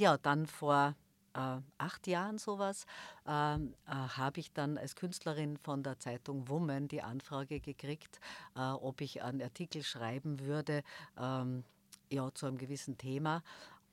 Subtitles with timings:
[0.00, 0.96] ja, dann vor
[1.34, 2.86] äh, acht Jahren sowas,
[3.26, 8.18] äh, äh, habe ich dann als Künstlerin von der Zeitung Woman die Anfrage gekriegt,
[8.56, 10.82] äh, ob ich einen Artikel schreiben würde,
[11.18, 11.64] ähm,
[12.10, 13.42] ja, zu einem gewissen Thema.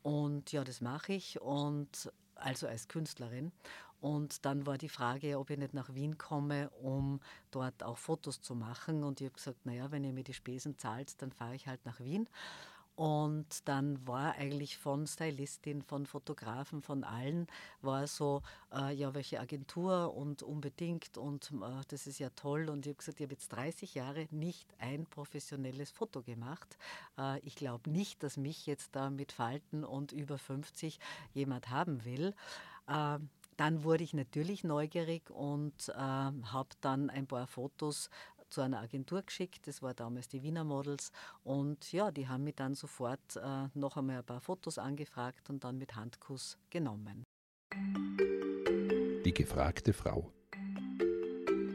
[0.01, 3.51] Und ja, das mache ich und also als Künstlerin.
[3.99, 7.19] Und dann war die Frage, ob ich nicht nach Wien komme, um
[7.51, 9.03] dort auch Fotos zu machen.
[9.03, 11.83] Und ich habe gesagt, naja, wenn ihr mir die Spesen zahlt, dann fahre ich halt
[11.85, 12.29] nach Wien.
[12.97, 17.45] Und dann war eigentlich von Stylistin, von Fotografen, von allen,
[17.83, 18.41] war so,
[18.73, 22.69] äh, ja, welche Agentur und unbedingt und äh, das ist ja toll.
[22.69, 26.75] Und ich habe gesagt, ich habe jetzt 30 Jahre nicht ein professionelles Foto gemacht.
[27.19, 30.99] Äh, ich glaube nicht, dass mich jetzt da mit Falten und über 50
[31.35, 32.33] jemand haben will.
[32.87, 33.19] Äh,
[33.57, 38.09] dann wurde ich natürlich neugierig und äh, habe dann ein paar Fotos
[38.49, 39.67] zu einer Agentur geschickt.
[39.67, 41.11] Das war damals die Wiener Models.
[41.43, 45.63] Und ja, die haben mich dann sofort äh, noch einmal ein paar Fotos angefragt und
[45.63, 47.23] dann mit Handkuss genommen.
[49.25, 50.31] Die gefragte Frau.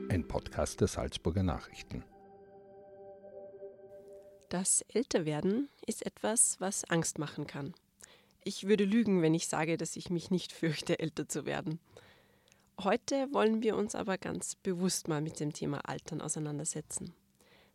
[0.09, 2.05] Ein Podcast der Salzburger Nachrichten.
[4.49, 7.73] Das Älterwerden ist etwas, was Angst machen kann.
[8.45, 11.81] Ich würde lügen, wenn ich sage, dass ich mich nicht fürchte, älter zu werden.
[12.85, 17.15] Heute wollen wir uns aber ganz bewusst mal mit dem Thema Altern auseinandersetzen.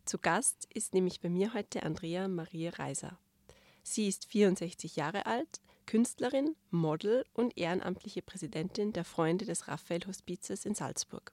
[0.04, 3.18] Zu Gast ist nämlich bei mir heute Andrea Marie Reiser.
[3.82, 10.66] Sie ist 64 Jahre alt, Künstlerin, Model und ehrenamtliche Präsidentin der Freunde des Raphael Hospizes
[10.66, 11.32] in Salzburg.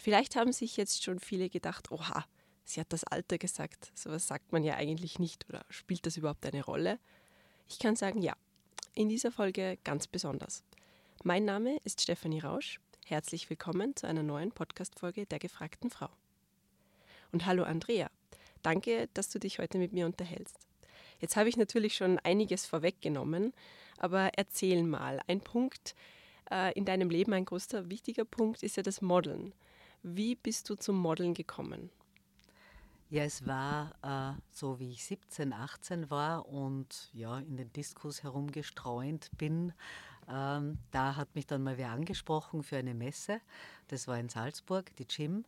[0.00, 2.24] Vielleicht haben sich jetzt schon viele gedacht, oha,
[2.64, 3.92] sie hat das Alter gesagt.
[3.94, 6.98] Sowas sagt man ja eigentlich nicht oder spielt das überhaupt eine Rolle?
[7.68, 8.34] Ich kann sagen, ja.
[8.94, 10.64] In dieser Folge ganz besonders.
[11.24, 12.78] Mein Name ist Stefanie Rausch.
[13.04, 16.08] Herzlich willkommen zu einer neuen Podcast-Folge der gefragten Frau.
[17.32, 18.08] Und hallo Andrea.
[18.62, 20.56] Danke, dass du dich heute mit mir unterhältst.
[21.18, 23.52] Jetzt habe ich natürlich schon einiges vorweggenommen,
[23.98, 25.20] aber erzähl mal.
[25.26, 25.96] Ein Punkt
[26.52, 29.52] äh, in deinem Leben, ein großer wichtiger Punkt ist ja das Modeln.
[30.04, 31.90] Wie bist du zum Modeln gekommen?
[33.10, 38.22] Ja, es war äh, so, wie ich 17, 18 war und ja, in den Diskus
[38.22, 39.72] herumgestreunt bin.
[40.28, 43.40] Ähm, da hat mich dann mal wer angesprochen für eine Messe.
[43.88, 45.44] Das war in Salzburg, die Gym.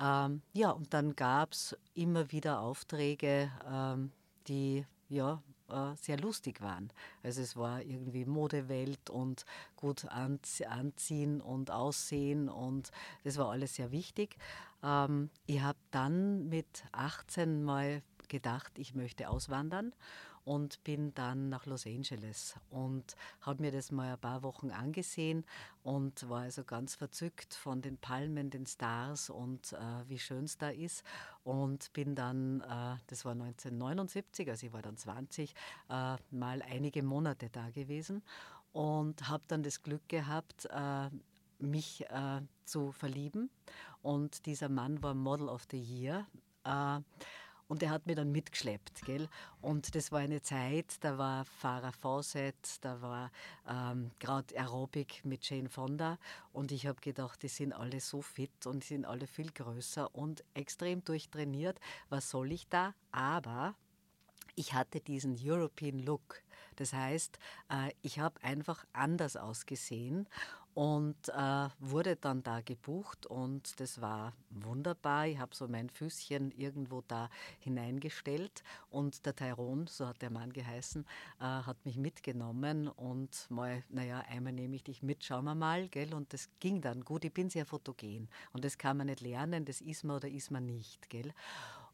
[0.00, 4.12] Ähm, ja, und dann gab es immer wieder Aufträge, ähm,
[4.48, 6.92] die ja, äh, sehr lustig waren.
[7.22, 9.44] Also es war irgendwie Modewelt und
[9.76, 12.90] gut anziehen und aussehen und
[13.24, 14.36] das war alles sehr wichtig.
[14.82, 19.92] Ähm, ich habe dann mit 18 mal gedacht, ich möchte auswandern
[20.46, 25.44] und bin dann nach Los Angeles und habe mir das mal ein paar Wochen angesehen
[25.82, 30.56] und war also ganz verzückt von den Palmen, den Stars und äh, wie schön es
[30.56, 31.02] da ist
[31.42, 35.52] und bin dann, äh, das war 1979, also ich war dann 20,
[35.90, 38.22] äh, mal einige Monate da gewesen
[38.72, 41.10] und habe dann das Glück gehabt, äh,
[41.58, 43.50] mich äh, zu verlieben.
[44.00, 46.24] Und dieser Mann war Model of the Year.
[47.68, 49.04] Und er hat mich dann mitgeschleppt.
[49.04, 49.28] Gell?
[49.60, 53.30] Und das war eine Zeit, da war Farah Fawcett, da war
[53.68, 56.18] ähm, gerade Aerobic mit Jane Fonda.
[56.52, 60.14] Und ich habe gedacht, die sind alle so fit und die sind alle viel größer
[60.14, 61.80] und extrem durchtrainiert.
[62.08, 62.94] Was soll ich da?
[63.10, 63.74] Aber
[64.54, 66.42] ich hatte diesen European Look.
[66.76, 67.38] Das heißt,
[67.70, 70.28] äh, ich habe einfach anders ausgesehen
[70.76, 75.26] und äh, wurde dann da gebucht und das war wunderbar.
[75.26, 80.52] Ich habe so mein Füßchen irgendwo da hineingestellt und der Tyron, so hat der Mann
[80.52, 81.06] geheißen,
[81.40, 85.88] äh, hat mich mitgenommen und mal, naja, einmal nehme ich dich mit, schauen wir mal,
[85.88, 86.12] gell?
[86.12, 87.24] Und das ging dann gut.
[87.24, 90.50] Ich bin sehr fotogen und das kann man nicht lernen, das ist man oder ist
[90.50, 91.32] man nicht, gell?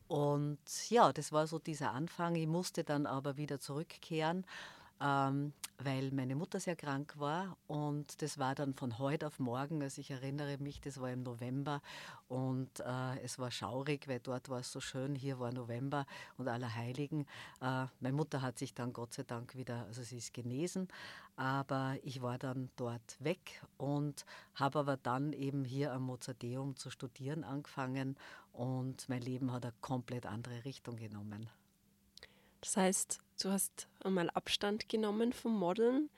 [0.08, 0.58] Und
[0.90, 2.34] ja, das war so dieser Anfang.
[2.34, 4.44] Ich musste dann aber wieder zurückkehren
[5.02, 9.82] ähm, weil meine Mutter sehr krank war und das war dann von heute auf morgen,
[9.82, 11.82] also ich erinnere mich, das war im November
[12.28, 16.46] und äh, es war schaurig, weil dort war es so schön, hier war November und
[16.46, 17.26] Allerheiligen.
[17.60, 20.88] Äh, meine Mutter hat sich dann Gott sei Dank wieder, also sie ist genesen,
[21.36, 24.24] aber ich war dann dort weg und
[24.54, 28.16] habe aber dann eben hier am Mozarteum zu studieren angefangen
[28.52, 31.48] und mein Leben hat eine komplett andere Richtung genommen.
[32.60, 36.10] Das heißt, du hast einmal Abstand genommen vom Modeln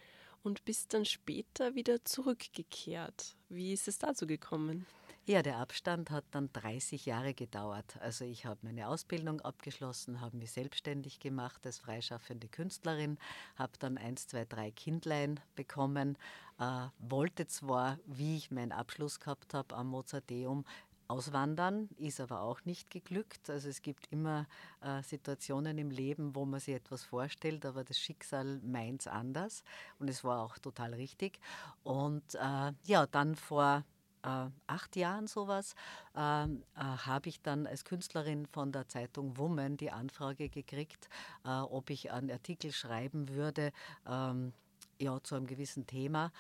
[0.42, 3.36] und bist dann später wieder zurückgekehrt.
[3.48, 4.86] Wie ist es dazu gekommen?
[5.26, 7.96] Ja, der Abstand hat dann 30 Jahre gedauert.
[8.00, 13.16] Also ich habe meine Ausbildung abgeschlossen, habe mich selbstständig gemacht als freischaffende Künstlerin,
[13.56, 16.18] habe dann eins, zwei, drei Kindlein bekommen,
[16.58, 20.66] äh, wollte zwar, wie ich meinen Abschluss gehabt habe am Mozarteum,
[21.08, 23.50] Auswandern ist aber auch nicht geglückt.
[23.50, 24.46] Also es gibt immer
[24.80, 29.64] äh, Situationen im Leben, wo man sich etwas vorstellt, aber das Schicksal meint es anders.
[29.98, 31.40] Und es war auch total richtig.
[31.82, 33.84] Und äh, ja, dann vor
[34.24, 35.74] äh, acht Jahren sowas
[36.16, 41.08] ähm, äh, habe ich dann als Künstlerin von der Zeitung Woman die Anfrage gekriegt,
[41.44, 43.72] äh, ob ich einen Artikel schreiben würde,
[44.06, 44.52] ähm,
[44.98, 46.32] ja, zu einem gewissen Thema.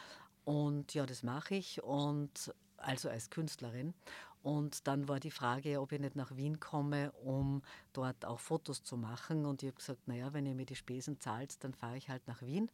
[0.44, 3.94] Und ja, das mache ich und also als Künstlerin.
[4.44, 7.62] Und dann war die Frage, ob ich nicht nach Wien komme, um
[7.94, 9.46] dort auch Fotos zu machen.
[9.46, 12.28] Und ich habe gesagt, naja, wenn ihr mir die Spesen zahlt, dann fahre ich halt
[12.28, 12.70] nach Wien.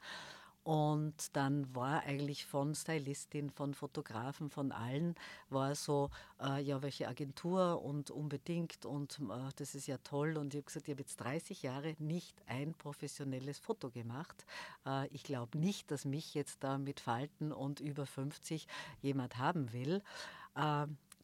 [0.64, 5.14] Und dann war eigentlich von Stylistin, von Fotografen, von allen,
[5.48, 6.10] war so,
[6.42, 10.36] äh, ja, welche Agentur und unbedingt und äh, das ist ja toll.
[10.36, 14.44] Und ich habe gesagt, ich habe jetzt 30 Jahre nicht ein professionelles Foto gemacht.
[14.84, 18.66] Äh, ich glaube nicht, dass mich jetzt da mit Falten und über 50
[19.02, 20.02] jemand haben will.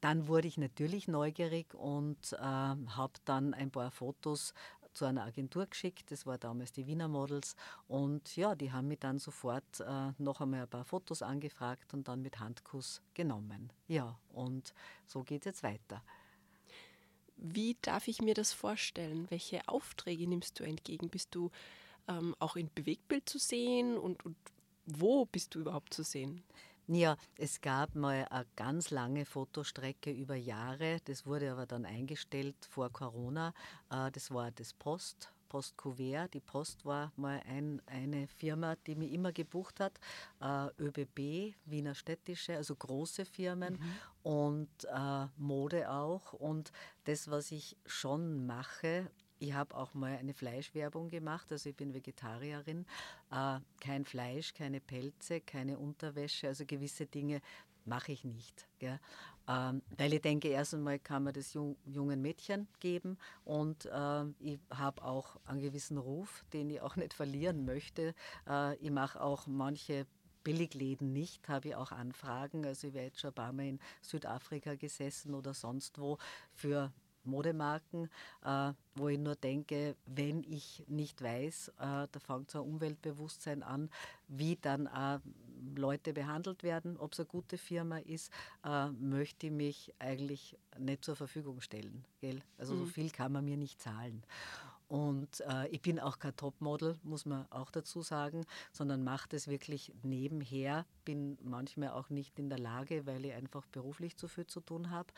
[0.06, 4.54] Dann wurde ich natürlich neugierig und äh, habe dann ein paar Fotos
[4.92, 6.12] zu einer Agentur geschickt.
[6.12, 7.56] Das war damals die Wiener Models.
[7.88, 12.06] Und ja, die haben mich dann sofort äh, noch einmal ein paar Fotos angefragt und
[12.06, 13.72] dann mit Handkuss genommen.
[13.88, 14.74] Ja, und
[15.06, 16.04] so geht es jetzt weiter.
[17.36, 19.26] Wie darf ich mir das vorstellen?
[19.30, 21.08] Welche Aufträge nimmst du entgegen?
[21.08, 21.50] Bist du
[22.06, 24.36] ähm, auch in Bewegtbild zu sehen und, und
[24.84, 26.44] wo bist du überhaupt zu sehen?
[26.88, 30.98] Ja, es gab mal eine ganz lange Fotostrecke über Jahre.
[31.06, 33.52] Das wurde aber dann eingestellt vor Corona.
[33.90, 35.32] Äh, das war das Post.
[35.48, 36.34] Post Couvert.
[36.34, 39.98] Die Post war mal ein, eine Firma, die mich immer gebucht hat.
[40.40, 44.30] Äh, ÖBB, Wiener Städtische, also große Firmen mhm.
[44.30, 46.34] und äh, Mode auch.
[46.34, 46.70] Und
[47.04, 51.94] das, was ich schon mache, ich habe auch mal eine Fleischwerbung gemacht, also ich bin
[51.94, 52.86] Vegetarierin.
[53.30, 57.40] Äh, kein Fleisch, keine Pelze, keine Unterwäsche, also gewisse Dinge
[57.84, 58.66] mache ich nicht.
[59.48, 64.24] Ähm, weil ich denke, erst einmal kann man das jung, jungen Mädchen geben und äh,
[64.40, 68.14] ich habe auch einen gewissen Ruf, den ich auch nicht verlieren möchte.
[68.48, 70.06] Äh, ich mache auch manche
[70.42, 72.66] Billigläden nicht, habe ich auch Anfragen.
[72.66, 76.18] Also ich wäre jetzt schon ein paar Mal in Südafrika gesessen oder sonst wo
[76.52, 76.92] für
[77.26, 78.08] Modemarken,
[78.44, 81.72] äh, wo ich nur denke, wenn ich nicht weiß, äh,
[82.10, 83.90] da fängt so ein Umweltbewusstsein an,
[84.28, 85.18] wie dann äh,
[85.74, 88.30] Leute behandelt werden, ob es eine gute Firma ist,
[88.64, 92.04] äh, möchte ich mich eigentlich nicht zur Verfügung stellen.
[92.20, 92.42] Gell?
[92.58, 92.78] Also mhm.
[92.80, 94.22] so viel kann man mir nicht zahlen.
[94.88, 99.48] Und äh, ich bin auch kein Topmodel, muss man auch dazu sagen, sondern mache das
[99.48, 100.86] wirklich nebenher.
[101.04, 104.90] Bin manchmal auch nicht in der Lage, weil ich einfach beruflich zu viel zu tun
[104.90, 105.12] habe.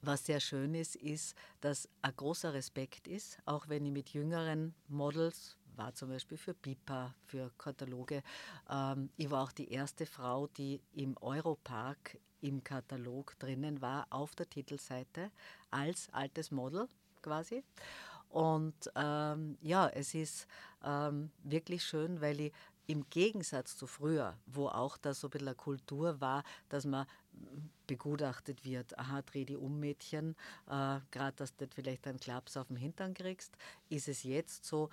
[0.00, 4.74] Was sehr schön ist, ist, dass ein großer Respekt ist, auch wenn ich mit jüngeren
[4.88, 8.22] Models war zum Beispiel für Pipa, für Kataloge.
[8.68, 14.34] Ähm, ich war auch die erste Frau, die im Europark im Katalog drinnen war, auf
[14.34, 15.30] der Titelseite,
[15.70, 16.88] als altes Model
[17.22, 17.62] quasi.
[18.32, 20.46] Und ähm, ja, es ist
[20.82, 22.52] ähm, wirklich schön, weil ich
[22.86, 27.06] im Gegensatz zu früher, wo auch da so ein bisschen eine Kultur war, dass man
[27.86, 30.34] begutachtet wird, aha, dreh die um Mädchen,
[30.66, 33.54] äh, gerade dass du vielleicht einen Klaps auf den Hintern kriegst,
[33.90, 34.88] ist es jetzt so,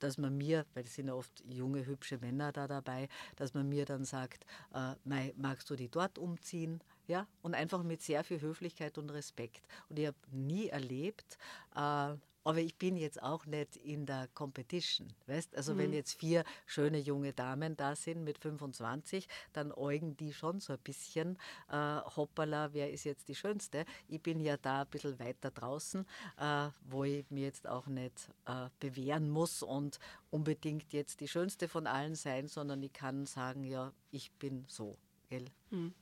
[0.00, 3.68] dass man mir, weil es sind ja oft junge, hübsche Männer da dabei, dass man
[3.68, 4.44] mir dann sagt,
[4.74, 4.94] äh,
[5.36, 6.80] magst du die dort umziehen?
[7.06, 9.68] Ja, und einfach mit sehr viel Höflichkeit und Respekt.
[9.88, 11.38] Und ich habe nie erlebt,
[11.76, 15.08] äh, aber ich bin jetzt auch nicht in der Competition.
[15.26, 15.56] Weißt?
[15.56, 15.78] Also mhm.
[15.78, 20.74] wenn jetzt vier schöne junge Damen da sind mit 25, dann äugen die schon so
[20.74, 21.38] ein bisschen,
[21.70, 23.86] äh, hoppala, wer ist jetzt die Schönste?
[24.08, 26.06] Ich bin ja da ein bisschen weiter draußen,
[26.38, 29.98] äh, wo ich mir jetzt auch nicht äh, bewähren muss und
[30.30, 34.98] unbedingt jetzt die Schönste von allen sein, sondern ich kann sagen, ja, ich bin so.
[35.30, 35.46] Gell?
[35.70, 35.94] Mhm.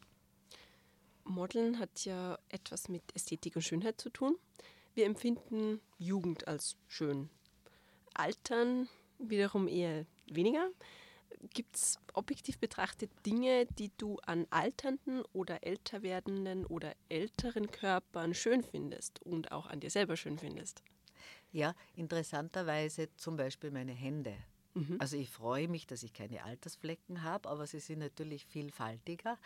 [1.24, 4.36] Modeln hat ja etwas mit Ästhetik und Schönheit zu tun.
[4.94, 7.30] Wir empfinden Jugend als schön.
[8.14, 10.68] Altern wiederum eher weniger.
[11.54, 18.34] Gibt es objektiv betrachtet Dinge, die du an alternden oder älter werdenden oder älteren Körpern
[18.34, 20.82] schön findest und auch an dir selber schön findest?
[21.52, 24.36] Ja, interessanterweise zum Beispiel meine Hände.
[24.74, 24.96] Mhm.
[24.98, 29.38] Also ich freue mich, dass ich keine Altersflecken habe, aber sie sind natürlich vielfältiger.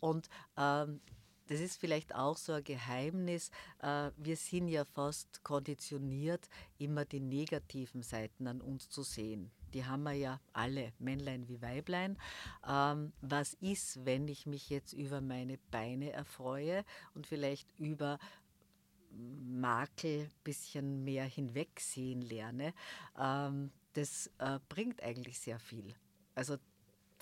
[0.00, 1.00] Und ähm,
[1.48, 3.50] das ist vielleicht auch so ein Geheimnis.
[3.80, 9.50] Äh, wir sind ja fast konditioniert, immer die negativen Seiten an uns zu sehen.
[9.74, 12.18] Die haben wir ja alle, Männlein wie Weiblein.
[12.68, 16.84] Ähm, was ist, wenn ich mich jetzt über meine Beine erfreue
[17.14, 18.18] und vielleicht über
[19.10, 22.74] Makel ein bisschen mehr hinwegsehen lerne?
[23.18, 25.94] Ähm, das äh, bringt eigentlich sehr viel.
[26.34, 26.56] Also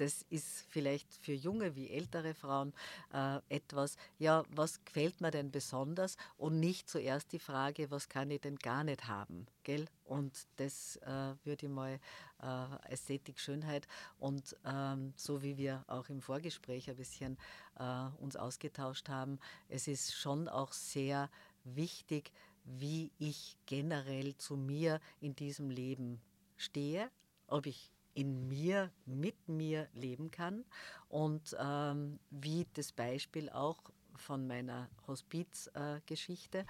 [0.01, 2.73] das ist vielleicht für junge wie ältere Frauen
[3.13, 8.31] äh, etwas, ja, was gefällt mir denn besonders und nicht zuerst die Frage, was kann
[8.31, 9.85] ich denn gar nicht haben, gell?
[10.05, 12.01] Und das äh, würde ich mal
[12.43, 13.87] äh, Ästhetik, Schönheit
[14.19, 17.37] und ähm, so wie wir auch im Vorgespräch ein bisschen
[17.79, 19.39] äh, uns ausgetauscht haben,
[19.69, 21.29] es ist schon auch sehr
[21.65, 22.33] wichtig,
[22.65, 26.23] wie ich generell zu mir in diesem Leben
[26.57, 27.11] stehe,
[27.47, 27.91] ob ich
[28.21, 30.65] in mir, mit mir leben kann
[31.09, 33.79] und ähm, wie das Beispiel auch
[34.15, 36.65] von meiner Hospizgeschichte, äh,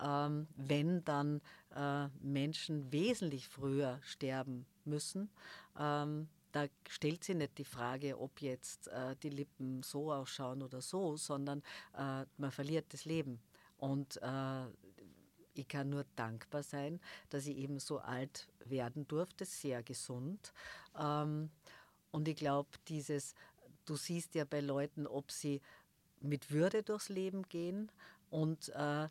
[0.00, 1.40] ähm, wenn dann
[1.74, 5.28] äh, Menschen wesentlich früher sterben müssen,
[5.76, 10.82] ähm, da stellt sie nicht die Frage, ob jetzt äh, die Lippen so ausschauen oder
[10.82, 11.62] so, sondern
[11.96, 13.40] äh, man verliert das Leben.
[13.78, 14.66] Und äh,
[15.54, 20.52] ich kann nur dankbar sein, dass ich eben so alt werden durfte, sehr gesund.
[20.98, 21.50] Ähm,
[22.10, 23.34] und ich glaube, dieses,
[23.84, 25.60] du siehst ja bei Leuten, ob sie
[26.20, 27.90] mit Würde durchs Leben gehen
[28.30, 29.08] und äh,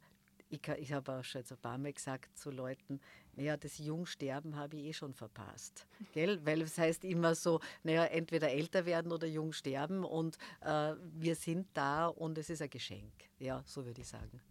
[0.49, 2.99] ich, ich habe auch schon jetzt ein paar Mal gesagt zu Leuten,
[3.35, 5.87] naja, das Jungsterben habe ich eh schon verpasst.
[6.13, 6.45] Gell?
[6.45, 11.35] Weil es heißt immer so, naja, entweder älter werden oder jung sterben und äh, wir
[11.35, 13.13] sind da und es ist ein Geschenk.
[13.39, 14.41] Ja, so würde ich sagen.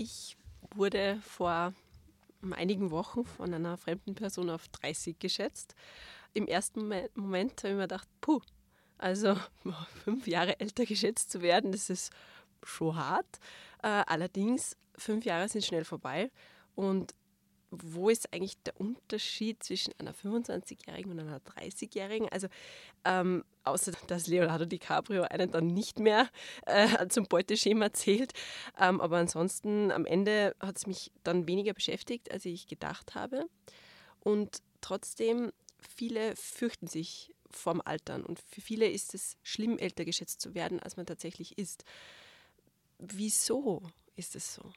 [0.00, 0.36] Ich
[0.76, 1.74] wurde vor
[2.52, 5.74] einigen Wochen von einer fremden Person auf 30 geschätzt.
[6.34, 8.40] Im ersten Moment habe ich mir gedacht, puh,
[8.96, 9.36] also
[10.04, 12.12] fünf Jahre älter geschätzt zu werden, das ist
[12.62, 13.40] schon hart.
[13.82, 16.30] Äh, allerdings, fünf Jahre sind schnell vorbei
[16.76, 17.12] und
[17.70, 22.28] wo ist eigentlich der Unterschied zwischen einer 25-Jährigen und einer 30-Jährigen?
[22.30, 22.48] Also
[23.04, 26.28] ähm, außer dass Leonardo DiCaprio einen dann nicht mehr
[26.66, 28.32] äh, zum Beuteschema zählt.
[28.78, 33.46] Ähm, aber ansonsten am Ende hat es mich dann weniger beschäftigt, als ich gedacht habe.
[34.20, 38.24] Und trotzdem, viele fürchten sich vorm Altern.
[38.24, 41.84] Und für viele ist es schlimm, älter geschätzt zu werden, als man tatsächlich ist.
[42.98, 43.82] Wieso
[44.16, 44.72] ist es so?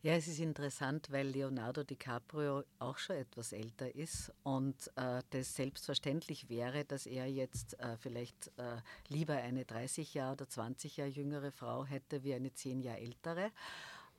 [0.00, 5.56] Ja, es ist interessant, weil Leonardo DiCaprio auch schon etwas älter ist und äh, das
[5.56, 8.76] selbstverständlich wäre, dass er jetzt äh, vielleicht äh,
[9.08, 13.50] lieber eine 30 Jahre oder 20 Jahre jüngere Frau hätte wie eine 10 Jahre ältere.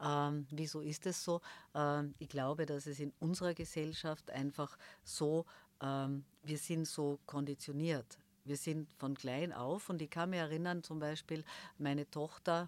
[0.01, 1.39] Ähm, wieso ist es so?
[1.73, 5.45] Ähm, ich glaube, dass es in unserer Gesellschaft einfach so,
[5.81, 8.17] ähm, wir sind so konditioniert.
[8.43, 11.45] Wir sind von klein auf und ich kann mich erinnern, zum Beispiel
[11.77, 12.67] meine Tochter,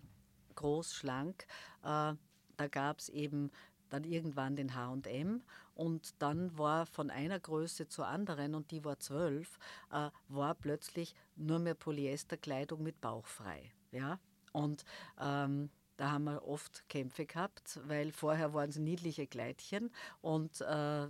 [0.55, 1.45] groß, schlank,
[1.83, 2.13] äh,
[2.61, 3.49] da gab es eben
[3.89, 5.41] dann irgendwann den HM
[5.73, 9.57] und dann war von einer Größe zur anderen, und die war zwölf,
[9.91, 13.71] äh, war plötzlich nur mehr Polyesterkleidung mit Bauch frei.
[13.91, 14.19] Ja?
[14.51, 14.85] Und
[15.19, 19.89] ähm, da haben wir oft Kämpfe gehabt, weil vorher waren es niedliche Kleidchen
[20.21, 21.07] und äh,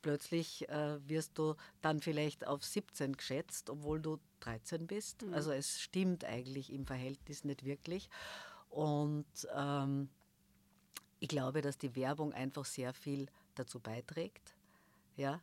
[0.00, 5.22] plötzlich äh, wirst du dann vielleicht auf 17 geschätzt, obwohl du 13 bist.
[5.22, 5.34] Mhm.
[5.34, 8.08] Also es stimmt eigentlich im Verhältnis nicht wirklich.
[8.70, 10.08] Und ähm,
[11.24, 14.52] ich glaube, dass die Werbung einfach sehr viel dazu beiträgt,
[15.16, 15.40] ja,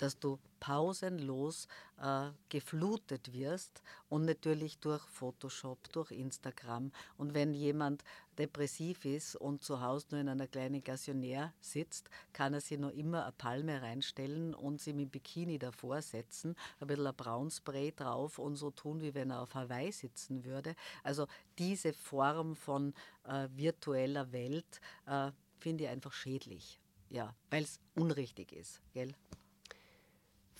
[0.00, 1.68] dass du pausenlos
[2.00, 6.90] äh, geflutet wirst und natürlich durch Photoshop, durch Instagram.
[7.18, 8.02] Und wenn jemand
[8.38, 12.90] depressiv ist und zu Hause nur in einer kleinen Gassionär sitzt, kann er sich noch
[12.90, 18.38] immer eine Palme reinstellen und sie mit Bikini davor setzen, ein bisschen ein Braunspray drauf
[18.38, 20.74] und so tun, wie wenn er auf Hawaii sitzen würde.
[21.02, 21.26] Also
[21.58, 26.80] diese Form von äh, virtueller Welt äh, finde ich einfach schädlich.
[27.10, 29.14] Ja, weil es unrichtig ist, gell?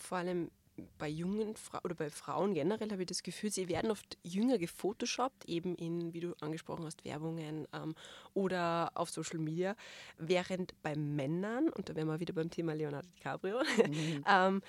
[0.03, 0.51] Vor allem
[0.99, 4.59] bei jungen Frauen oder bei Frauen generell habe ich das Gefühl, sie werden oft jünger
[4.59, 7.95] gefotoshoppt, eben in, wie du angesprochen hast, Werbungen ähm,
[8.35, 9.77] oder auf Social Media,
[10.19, 14.25] während bei Männern, und da wären wir wieder beim Thema Leonardo DiCaprio, mhm.
[14.29, 14.63] ähm,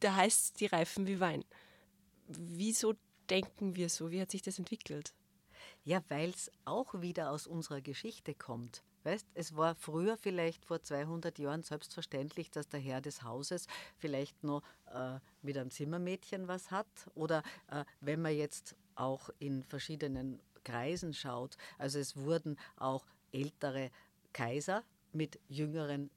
[0.00, 1.44] da heißt es, die reifen wie Wein.
[2.26, 2.94] Wieso
[3.30, 4.10] denken wir so?
[4.10, 5.12] Wie hat sich das entwickelt?
[5.84, 8.82] Ja, weil es auch wieder aus unserer Geschichte kommt.
[9.04, 14.42] Weißt, es war früher vielleicht vor 200 Jahren selbstverständlich, dass der Herr des Hauses vielleicht
[14.44, 14.62] noch
[14.92, 16.86] äh, mit einem Zimmermädchen was hat.
[17.14, 23.90] Oder äh, wenn man jetzt auch in verschiedenen Kreisen schaut, also es wurden auch ältere
[24.32, 26.10] Kaiser mit jüngeren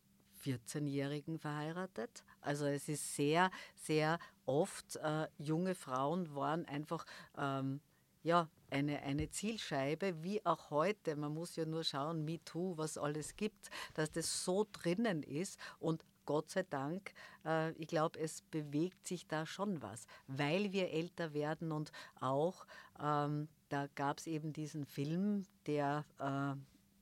[0.44, 2.24] 14-Jährigen verheiratet.
[2.42, 7.06] Also es ist sehr, sehr oft, äh, junge Frauen waren einfach
[7.38, 7.80] ähm,
[8.24, 11.16] ja, eine, eine Zielscheibe, wie auch heute.
[11.16, 16.04] Man muss ja nur schauen, MeToo, was alles gibt, dass das so drinnen ist und
[16.26, 17.14] Gott sei Dank,
[17.46, 22.66] äh, ich glaube, es bewegt sich da schon was, weil wir älter werden und auch,
[23.02, 26.56] ähm, da gab es eben diesen Film, der äh,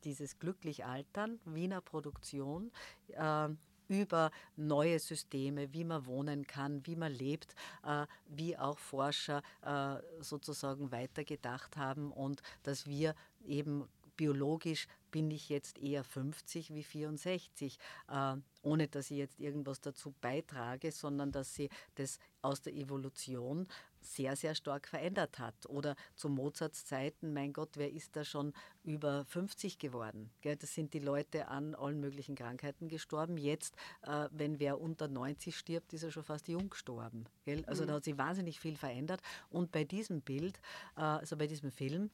[0.04, 2.72] dieses Glücklich Altern, Wiener Produktion,
[3.10, 3.50] äh,
[3.90, 9.96] über neue Systeme, wie man wohnen kann, wie man lebt, äh, wie auch Forscher äh,
[10.22, 13.16] sozusagen weitergedacht haben und dass wir
[13.46, 17.80] eben biologisch bin ich jetzt eher 50 wie 64,
[18.10, 23.66] äh, ohne dass ich jetzt irgendwas dazu beitrage, sondern dass sie das aus der Evolution
[24.02, 25.66] sehr, sehr stark verändert hat.
[25.68, 28.54] Oder zu Mozarts Zeiten, mein Gott, wer ist da schon
[28.84, 30.32] über 50 geworden?
[30.44, 33.38] Das sind die Leute an allen möglichen Krankheiten gestorben.
[33.38, 37.26] Jetzt, äh, wenn wer unter 90 stirbt, ist er schon fast jung gestorben.
[37.66, 37.88] Also mhm.
[37.88, 39.22] da hat sich wahnsinnig viel verändert.
[39.50, 40.60] Und bei diesem Bild,
[40.96, 42.10] äh, also bei diesem Film,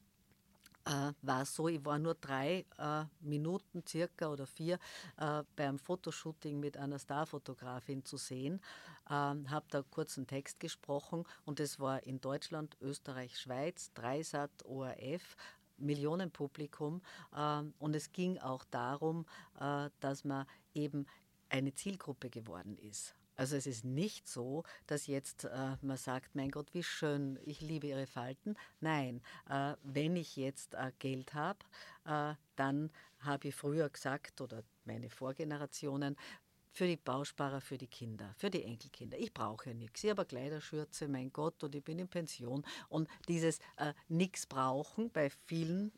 [0.86, 4.80] äh, war so, ich war nur drei äh, Minuten circa oder vier
[5.18, 8.62] äh, beim Fotoshooting mit einer Starfotografin zu sehen,
[9.10, 14.52] ähm, habe da kurz einen Text gesprochen und es war in Deutschland, Österreich, Schweiz, Dreisat,
[14.66, 15.36] ORF,
[15.78, 17.02] Millionenpublikum
[17.36, 19.26] ähm, und es ging auch darum,
[19.60, 21.06] äh, dass man eben
[21.50, 23.16] eine Zielgruppe geworden ist.
[23.36, 27.62] Also es ist nicht so, dass jetzt äh, man sagt, mein Gott, wie schön, ich
[27.62, 28.56] liebe Ihre Falten.
[28.80, 31.60] Nein, äh, wenn ich jetzt äh, Geld habe,
[32.06, 36.16] äh, dann habe ich früher gesagt, oder meine Vorgenerationen,
[36.76, 39.18] für die Bausparer, für die Kinder, für die Enkelkinder.
[39.18, 40.04] Ich brauche ja nichts.
[40.04, 42.66] Ich habe eine Kleiderschürze, mein Gott, und ich bin in Pension.
[42.90, 45.94] Und dieses äh, Nichts brauchen bei vielen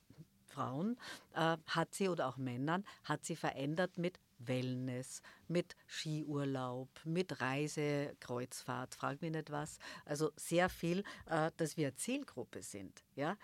[0.46, 0.98] Frauen
[1.34, 8.96] äh, hat sie oder auch Männern hat sie verändert mit Wellness, mit Skiurlaub, mit Reisekreuzfahrt,
[8.96, 9.80] frag mich nicht was.
[10.06, 13.04] Also sehr viel, äh, dass wir Zielgruppe sind.
[13.16, 13.38] Ja?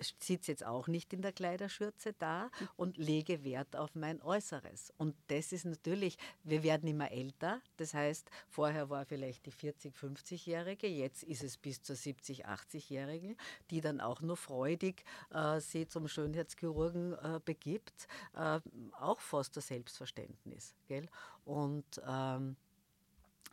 [0.00, 4.92] Sitze jetzt auch nicht in der Kleiderschürze da und lege Wert auf mein Äußeres.
[4.96, 7.60] Und das ist natürlich, wir werden immer älter.
[7.76, 13.36] Das heißt, vorher war vielleicht die 40-, 50-Jährige, jetzt ist es bis zur 70-, 80-Jährigen,
[13.70, 18.08] die dann auch nur freudig äh, sie zum Schönheitschirurgen äh, begibt.
[18.34, 18.60] Äh,
[18.98, 20.74] auch fast das Selbstverständnis.
[20.86, 21.08] Gell?
[21.44, 22.56] Und ähm,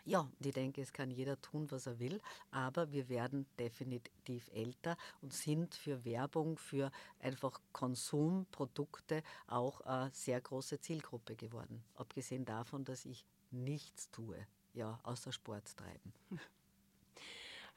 [0.05, 2.21] ja, ich denke, es kann jeder tun, was er will,
[2.51, 10.39] aber wir werden definitiv älter und sind für Werbung, für einfach Konsumprodukte auch eine sehr
[10.39, 11.83] große Zielgruppe geworden.
[11.95, 16.13] Abgesehen davon, dass ich nichts tue, ja, außer Sport treiben.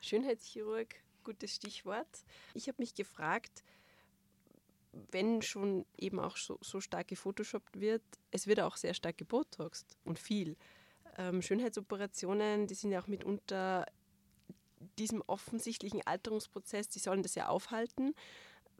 [0.00, 0.94] Schönheitschirurg,
[1.24, 2.24] gutes Stichwort.
[2.54, 3.64] Ich habe mich gefragt,
[5.10, 9.96] wenn schon eben auch so, so stark gefotoshoppt wird, es wird auch sehr stark gebotoxt
[10.04, 10.56] und viel
[11.18, 13.84] ähm, Schönheitsoperationen, die sind ja auch mitunter
[14.98, 18.14] diesem offensichtlichen Alterungsprozess, die sollen das ja aufhalten,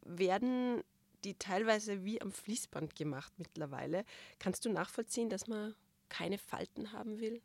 [0.05, 0.83] werden
[1.25, 4.05] die teilweise wie am Fließband gemacht mittlerweile.
[4.39, 5.75] Kannst du nachvollziehen, dass man
[6.09, 7.43] keine Falten haben will?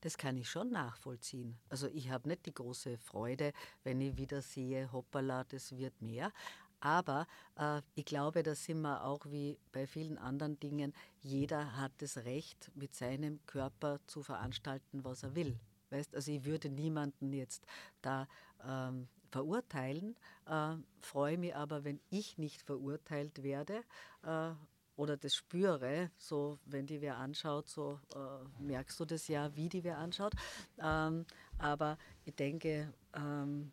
[0.00, 1.58] Das kann ich schon nachvollziehen.
[1.68, 3.52] Also ich habe nicht die große Freude,
[3.84, 6.32] wenn ich wieder sehe, hoppala, das wird mehr.
[6.80, 11.92] Aber äh, ich glaube, da sind wir auch wie bei vielen anderen Dingen, jeder hat
[11.98, 15.58] das Recht, mit seinem Körper zu veranstalten, was er will.
[15.90, 16.14] Weißt?
[16.14, 17.66] Also ich würde niemanden jetzt
[18.00, 18.26] da
[18.66, 20.16] ähm, verurteilen,
[20.46, 23.82] äh, freue mich aber, wenn ich nicht verurteilt werde
[24.22, 24.52] äh,
[24.96, 29.68] oder das spüre, so wenn die wer anschaut, so äh, merkst du das ja, wie
[29.68, 30.34] die wer anschaut.
[30.78, 31.24] Ähm,
[31.58, 33.72] aber ich denke, ähm,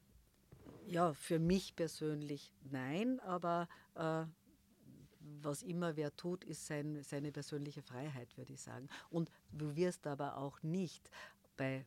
[0.88, 4.26] ja, für mich persönlich nein, aber äh,
[5.41, 8.88] was immer wer tut, ist sein, seine persönliche Freiheit, würde ich sagen.
[9.10, 11.10] Und du wirst aber auch nicht
[11.58, 11.86] bei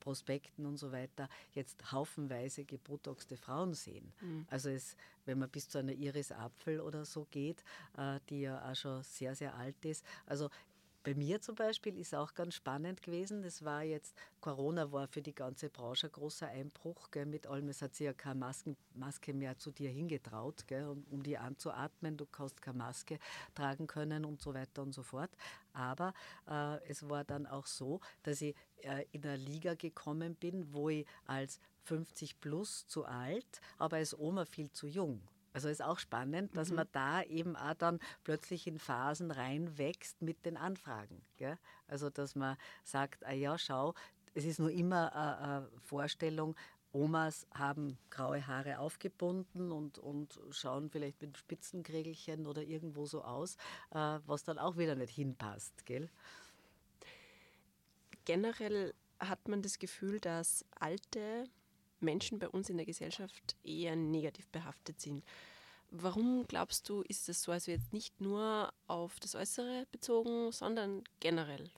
[0.00, 4.12] Prospekten und so weiter jetzt haufenweise gebotoxte Frauen sehen.
[4.20, 4.46] Mhm.
[4.48, 7.64] Also es, wenn man bis zu einer Iris Apfel oder so geht,
[7.96, 10.04] äh, die ja auch schon sehr, sehr alt ist.
[10.24, 10.48] Also
[11.06, 13.40] bei mir zum Beispiel ist auch ganz spannend gewesen.
[13.40, 17.12] Das war jetzt, Corona war für die ganze Branche ein großer Einbruch.
[17.12, 20.88] Gell, mit allem, es hat sich ja keine Masken, Maske mehr zu dir hingetraut, gell,
[20.88, 22.16] um, um die anzuatmen.
[22.16, 23.20] Du kannst keine Maske
[23.54, 25.30] tragen können und so weiter und so fort.
[25.72, 26.12] Aber
[26.48, 30.88] äh, es war dann auch so, dass ich äh, in eine Liga gekommen bin, wo
[30.88, 35.20] ich als 50 plus zu alt, aber als Oma viel zu jung
[35.56, 36.76] also ist auch spannend, dass mhm.
[36.76, 41.22] man da eben auch dann plötzlich in Phasen reinwächst mit den Anfragen.
[41.38, 41.56] Gell?
[41.88, 43.94] Also dass man sagt, ah ja, schau,
[44.34, 46.54] es ist nur immer eine Vorstellung,
[46.92, 53.56] Omas haben graue Haare aufgebunden und, und schauen vielleicht mit Spitzenkrägelchen oder irgendwo so aus,
[53.92, 55.86] äh, was dann auch wieder nicht hinpasst.
[55.86, 56.10] Gell?
[58.26, 61.48] Generell hat man das Gefühl, dass alte
[62.06, 65.22] Menschen bei uns in der Gesellschaft eher negativ behaftet sind.
[65.90, 71.04] Warum glaubst du, ist es so, also jetzt nicht nur auf das Äußere bezogen, sondern
[71.20, 71.70] generell?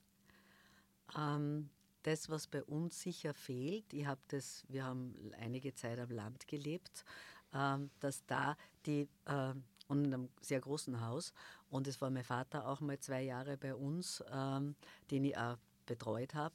[1.17, 1.69] Ähm,
[2.05, 6.47] das, was bei uns sicher fehlt, ich habe das, wir haben einige Zeit am Land
[6.47, 7.05] gelebt,
[7.53, 9.55] ähm, dass da die äh,
[9.89, 11.33] und in einem sehr großen Haus.
[11.71, 14.77] Und es war mein Vater auch mal zwei Jahre bei uns, ähm,
[15.11, 16.55] den ich auch betreut habe,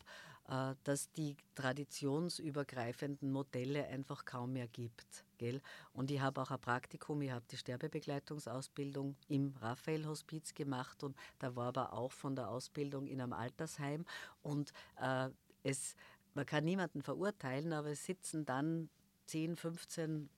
[0.84, 5.26] dass die traditionsübergreifenden Modelle einfach kaum mehr gibt.
[5.38, 5.62] Gell?
[5.94, 11.56] Und ich habe auch ein Praktikum, ich habe die Sterbebegleitungsausbildung im Raphael-Hospiz gemacht und da
[11.56, 14.06] war aber auch von der Ausbildung in einem Altersheim.
[14.42, 15.30] Und äh,
[15.64, 15.96] es,
[16.34, 18.90] man kann niemanden verurteilen, aber es sitzen dann
[19.28, 20.30] 10, 15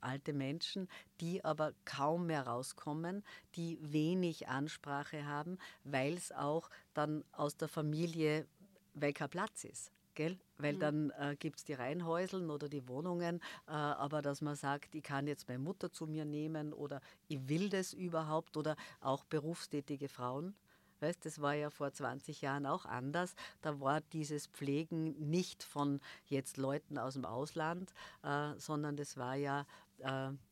[0.00, 0.88] alte Menschen,
[1.20, 3.22] die aber kaum mehr rauskommen,
[3.56, 8.46] die wenig Ansprache haben, weil es auch dann aus der Familie,
[8.94, 9.92] weil kein Platz ist.
[10.14, 10.38] Gell?
[10.58, 10.80] Weil mhm.
[10.80, 15.02] dann äh, gibt es die Reihenhäuseln oder die Wohnungen, äh, aber dass man sagt, ich
[15.02, 20.08] kann jetzt meine Mutter zu mir nehmen oder ich will das überhaupt oder auch berufstätige
[20.08, 20.54] Frauen.
[21.00, 23.34] Weißt, das war ja vor 20 Jahren auch anders.
[23.62, 29.36] Da war dieses Pflegen nicht von jetzt Leuten aus dem Ausland, äh, sondern das war
[29.36, 29.64] ja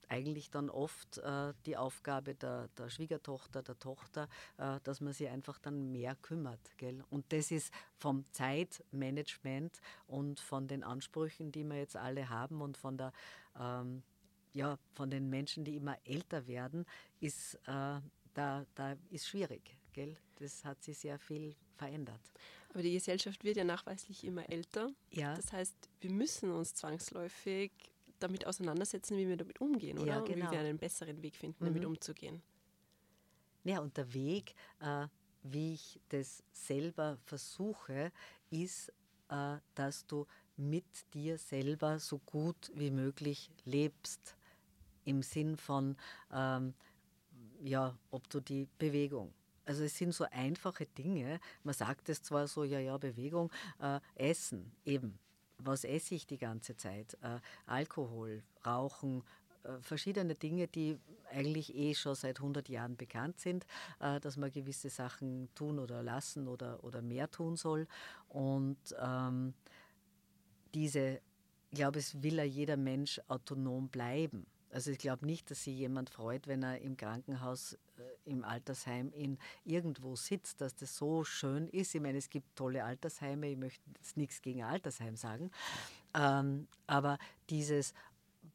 [0.09, 5.29] eigentlich dann oft äh, die Aufgabe der, der, Schwiegertochter, der Tochter, äh, dass man sich
[5.29, 6.61] einfach dann mehr kümmert.
[6.77, 7.05] Gell?
[7.11, 12.77] Und das ist vom Zeitmanagement und von den Ansprüchen, die wir jetzt alle haben und
[12.77, 13.13] von der
[13.59, 14.03] ähm,
[14.55, 16.85] ja, von den Menschen, die immer älter werden,
[17.21, 18.01] ist, äh,
[18.35, 19.77] da, da ist schwierig.
[19.93, 20.17] Gell?
[20.37, 22.21] Das hat sich sehr viel verändert.
[22.71, 24.91] Aber die Gesellschaft wird ja nachweislich immer älter.
[25.11, 25.35] Ja.
[25.35, 27.73] Das heißt, wir müssen uns zwangsläufig
[28.19, 30.07] damit auseinandersetzen, wie wir damit umgehen, oder?
[30.07, 30.47] Ja, genau.
[30.47, 31.69] Und wie wir einen besseren Weg finden, mhm.
[31.69, 32.43] damit umzugehen.
[33.65, 35.07] Ja, und der Weg, äh,
[35.43, 38.13] wie ich das selber versuche,
[38.51, 38.93] ist,
[39.29, 40.27] äh, dass du
[40.57, 44.37] mit dir selber so gut wie möglich lebst.
[45.05, 45.97] Im Sinn von,
[46.33, 46.75] ähm,
[47.63, 49.33] ja, ob du die Bewegung
[49.69, 51.41] also es sind so einfache Dinge.
[51.63, 53.51] Man sagt es zwar so, ja, ja, Bewegung,
[53.81, 55.19] äh, Essen eben.
[55.59, 57.19] Was esse ich die ganze Zeit?
[57.23, 59.25] Äh, Alkohol, Rauchen,
[59.65, 60.99] äh, verschiedene Dinge, die
[61.31, 63.67] eigentlich eh schon seit 100 Jahren bekannt sind,
[64.01, 67.87] äh, dass man gewisse Sachen tun oder lassen oder, oder mehr tun soll.
[68.29, 69.55] Und ähm,
[70.75, 71.21] diese,
[71.71, 74.47] ich glaube, es will ja jeder Mensch autonom bleiben.
[74.71, 77.79] Also ich glaube nicht, dass sich jemand freut, wenn er im Krankenhaus, äh,
[78.25, 81.95] im Altersheim in irgendwo sitzt, dass das so schön ist.
[81.95, 85.51] Ich meine, es gibt tolle Altersheime, ich möchte jetzt nichts gegen Altersheim sagen,
[86.15, 87.95] ähm, aber dieses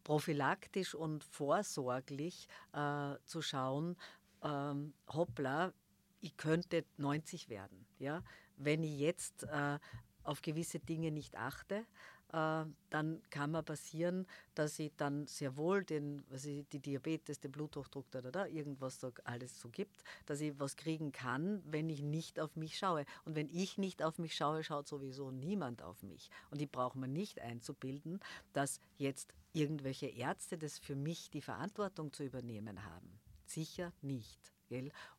[0.04, 3.96] prophylaktisch und vorsorglich äh, zu schauen,
[4.44, 5.74] ähm, hoppla,
[6.20, 7.86] ich könnte 90 werden.
[8.00, 8.24] Ja?
[8.58, 9.80] Wenn ich jetzt äh,
[10.24, 11.86] auf gewisse Dinge nicht achte,
[12.34, 17.52] dann kann man passieren, dass ich dann sehr wohl den, was ich, die Diabetes, den
[17.52, 22.02] Bluthochdruck, da, da, irgendwas so alles so gibt, dass ich was kriegen kann, wenn ich
[22.02, 23.06] nicht auf mich schaue.
[23.26, 26.32] Und wenn ich nicht auf mich schaue, schaut sowieso niemand auf mich.
[26.50, 28.20] Und ich brauche mir nicht einzubilden,
[28.52, 33.20] dass jetzt irgendwelche Ärzte das für mich die Verantwortung zu übernehmen haben.
[33.46, 34.54] Sicher nicht.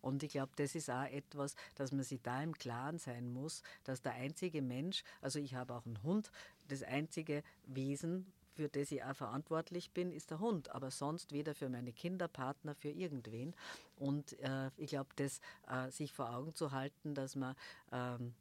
[0.00, 3.62] Und ich glaube, das ist auch etwas, dass man sich da im Klaren sein muss,
[3.84, 6.30] dass der einzige Mensch, also ich habe auch einen Hund,
[6.68, 11.54] das einzige Wesen, für das ich auch verantwortlich bin, ist der Hund, aber sonst weder
[11.54, 13.54] für meine Kinder, Partner, für irgendwen.
[13.96, 17.56] Und äh, ich glaube, das äh, sich vor Augen zu halten, dass man
[17.90, 18.34] ähm,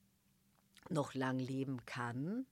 [0.90, 2.46] noch lang leben kann,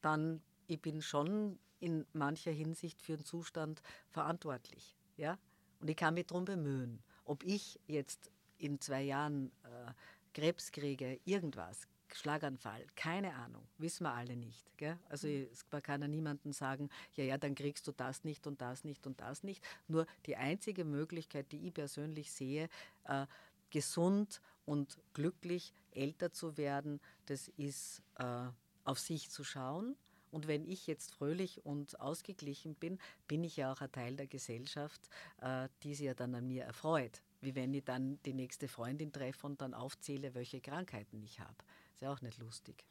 [0.00, 4.96] dann ich bin schon in mancher Hinsicht für den Zustand verantwortlich.
[5.16, 5.38] Ja?
[5.80, 7.02] Und ich kann mich darum bemühen.
[7.24, 9.92] Ob ich jetzt in zwei Jahren äh,
[10.34, 14.76] Krebs kriege, irgendwas, Schlaganfall, keine Ahnung, wissen wir alle nicht.
[14.76, 14.98] Gell?
[15.08, 15.48] Also mhm.
[15.70, 19.06] man kann ja niemandem sagen, ja, ja, dann kriegst du das nicht und das nicht
[19.06, 19.64] und das nicht.
[19.88, 22.68] Nur die einzige Möglichkeit, die ich persönlich sehe,
[23.04, 23.26] äh,
[23.70, 28.48] gesund und glücklich älter zu werden, das ist äh,
[28.84, 29.96] auf sich zu schauen.
[30.30, 34.28] Und wenn ich jetzt fröhlich und ausgeglichen bin, bin ich ja auch ein Teil der
[34.28, 35.00] Gesellschaft,
[35.40, 37.22] äh, die sich ja dann an mir erfreut.
[37.40, 41.56] Wie wenn ich dann die nächste Freundin treffe und dann aufzähle, welche Krankheiten ich habe.
[42.00, 42.86] Ist ja auch nicht lustig.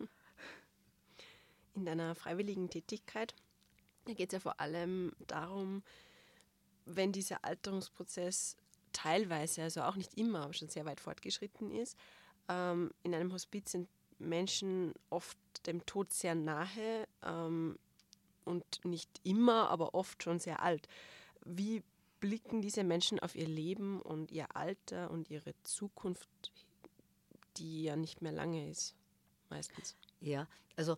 [1.74, 3.34] In deiner freiwilligen Tätigkeit
[4.06, 5.82] geht es ja vor allem darum,
[6.86, 8.56] wenn dieser Alterungsprozess
[8.94, 11.98] teilweise, also auch nicht immer, aber schon sehr weit fortgeschritten ist,
[12.50, 17.80] ähm, in einem Hospiz sind Menschen oft dem Tod sehr nahe ähm,
[18.46, 20.88] und nicht immer, aber oft schon sehr alt.
[21.44, 21.82] Wie
[22.20, 26.30] blicken diese Menschen auf ihr Leben und ihr Alter und ihre Zukunft,
[27.58, 28.96] die ja nicht mehr lange ist,
[29.50, 29.96] meistens?
[30.20, 30.98] Ja, also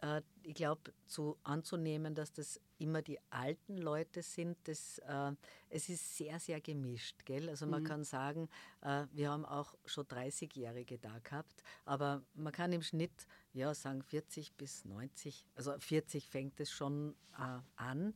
[0.00, 5.32] äh, ich glaube, zu anzunehmen, dass das immer die alten Leute sind, das, äh,
[5.70, 7.24] es ist sehr, sehr gemischt.
[7.24, 7.48] Gell?
[7.48, 7.86] Also man mhm.
[7.86, 8.48] kann sagen,
[8.82, 14.02] äh, wir haben auch schon 30-Jährige da gehabt, aber man kann im Schnitt ja, sagen
[14.02, 18.14] 40 bis 90, also 40 fängt es schon äh, an.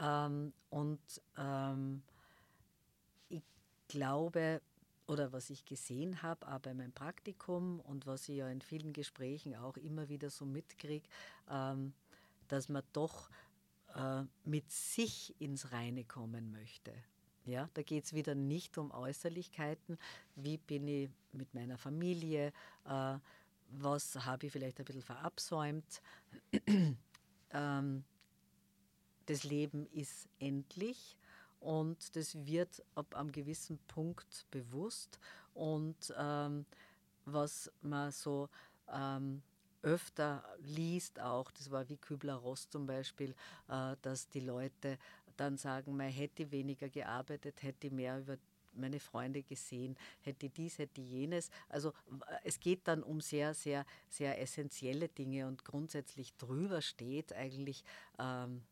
[0.00, 1.00] Ähm, und
[1.36, 2.02] ähm,
[3.88, 4.60] glaube,
[5.08, 8.92] oder was ich gesehen habe, auch bei meinem Praktikum und was ich ja in vielen
[8.92, 11.08] Gesprächen auch immer wieder so mitkriege,
[11.50, 11.94] ähm,
[12.48, 13.30] dass man doch
[13.94, 16.92] äh, mit sich ins Reine kommen möchte.
[17.46, 19.98] Ja, da geht es wieder nicht um Äußerlichkeiten,
[20.36, 22.52] wie bin ich mit meiner Familie,
[22.84, 23.18] äh,
[23.70, 26.02] was habe ich vielleicht ein bisschen verabsäumt.
[27.52, 28.04] ähm,
[29.24, 31.16] das Leben ist endlich
[31.60, 35.18] und das wird ab einem gewissen Punkt bewusst.
[35.54, 36.66] Und ähm,
[37.24, 38.48] was man so
[38.92, 39.42] ähm,
[39.82, 43.34] öfter liest, auch, das war wie Kübler-Ross zum Beispiel,
[43.68, 44.98] äh, dass die Leute
[45.36, 48.36] dann sagen, man hätte weniger gearbeitet, hätte mehr über
[48.74, 51.50] meine Freunde gesehen, hätte dies, hätte jenes.
[51.68, 51.92] Also
[52.44, 57.84] es geht dann um sehr, sehr, sehr essentielle Dinge und grundsätzlich drüber steht eigentlich,
[58.18, 58.62] ähm,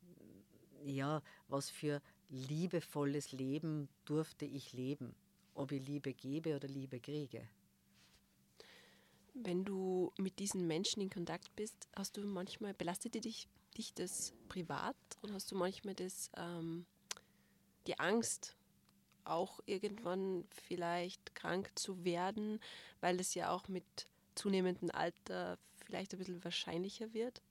[0.84, 5.14] ja, was für liebevolles Leben durfte ich leben,
[5.54, 7.48] ob ich Liebe gebe oder Liebe kriege.
[9.34, 14.32] Wenn du mit diesen Menschen in Kontakt bist, hast du manchmal, belastet dich, dich das
[14.48, 16.86] privat oder hast du manchmal das, ähm,
[17.86, 18.56] die Angst,
[19.24, 22.60] auch irgendwann vielleicht krank zu werden,
[23.00, 23.84] weil es ja auch mit
[24.34, 27.42] zunehmendem Alter vielleicht ein bisschen wahrscheinlicher wird?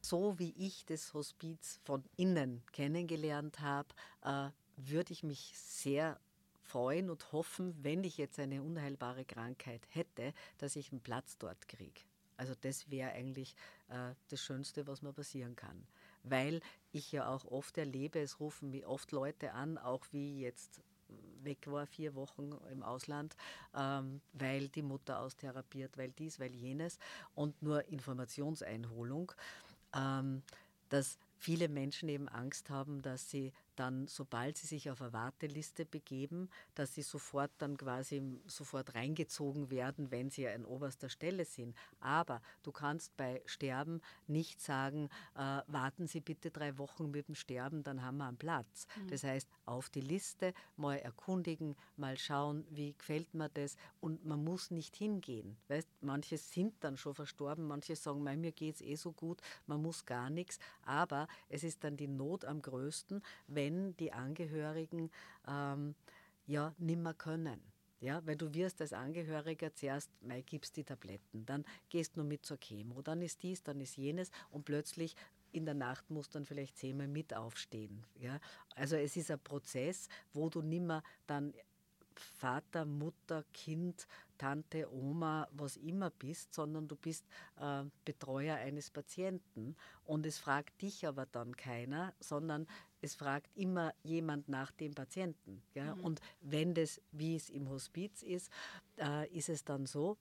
[0.00, 3.88] So wie ich das Hospiz von innen kennengelernt habe,
[4.22, 6.18] äh, würde ich mich sehr
[6.62, 11.68] freuen und hoffen, wenn ich jetzt eine unheilbare Krankheit hätte, dass ich einen Platz dort
[11.68, 12.00] kriege.
[12.36, 13.54] Also das wäre eigentlich
[13.88, 15.86] äh, das Schönste, was mir passieren kann.
[16.22, 16.60] Weil
[16.92, 20.80] ich ja auch oft erlebe, es rufen mich oft Leute an, auch wie jetzt
[21.42, 23.36] weg war, vier Wochen im Ausland,
[23.74, 26.98] ähm, weil die Mutter austherapiert, weil dies, weil jenes
[27.34, 29.32] und nur Informationseinholung
[29.92, 35.86] dass viele Menschen eben Angst haben, dass sie dann, sobald sie sich auf eine Warteliste
[35.86, 41.74] begeben, dass sie sofort dann quasi sofort reingezogen werden, wenn sie an oberster Stelle sind.
[41.98, 47.34] Aber du kannst bei Sterben nicht sagen, äh, warten Sie bitte drei Wochen mit dem
[47.34, 48.86] Sterben, dann haben wir einen Platz.
[48.96, 49.08] Mhm.
[49.08, 54.44] Das heißt, auf die Liste mal erkundigen, mal schauen, wie gefällt mir das und man
[54.44, 55.56] muss nicht hingehen.
[55.68, 59.80] Weißt, manche sind dann schon verstorben, manche sagen, mir geht es eh so gut, man
[59.80, 65.10] muss gar nichts, aber es ist dann die Not am größten, wenn wenn die Angehörigen
[65.46, 65.94] ähm,
[66.46, 67.60] ja nimmer können.
[68.00, 72.46] Ja, weil du wirst als Angehöriger zuerst, mei, gibst die Tabletten, dann gehst du mit
[72.46, 75.14] zur Chemo, dann ist dies, dann ist jenes und plötzlich
[75.52, 78.06] in der Nacht musst du dann vielleicht zehnmal mit aufstehen.
[78.18, 78.40] Ja?
[78.74, 81.52] Also es ist ein Prozess, wo du nimmer dann
[82.14, 84.06] Vater, Mutter, Kind,
[84.40, 87.26] Tante, Oma, was immer bist, sondern du bist
[87.60, 89.76] äh, Betreuer eines Patienten.
[90.06, 92.66] Und es fragt dich aber dann keiner, sondern
[93.02, 95.62] es fragt immer jemand nach dem Patienten.
[95.74, 95.94] Ja?
[95.94, 96.04] Mhm.
[96.04, 98.50] Und wenn das, wie es im Hospiz ist,
[98.98, 100.16] äh, ist es dann so,